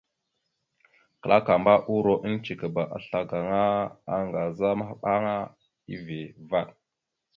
Klakamba 1.21 1.73
uuro 1.91 2.13
eŋgcekaba 2.27 2.83
assla 2.95 3.19
gaŋa, 3.29 3.61
aaŋgaza 4.13 4.69
maɓaŋa, 4.79 5.35
eeve 5.93 6.19
vvaɗ. 6.47 6.67